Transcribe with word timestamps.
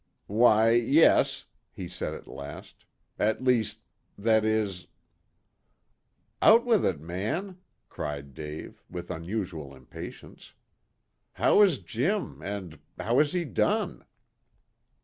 "Why, 0.25 0.71
yes," 0.71 1.45
he 1.71 1.87
said 1.87 2.15
at 2.15 2.25
last. 2.27 2.85
"At 3.19 3.43
least 3.43 3.81
that 4.17 4.43
is" 4.43 4.87
"Out 6.41 6.65
with 6.65 6.83
it, 6.87 6.99
man," 6.99 7.59
cried 7.87 8.33
Dave, 8.33 8.81
with 8.89 9.11
unusual 9.11 9.75
impatience. 9.75 10.55
"How 11.33 11.61
is 11.61 11.77
Jim, 11.77 12.41
and 12.41 12.79
how 12.99 13.19
has 13.19 13.33
he 13.33 13.45
done?" 13.45 14.03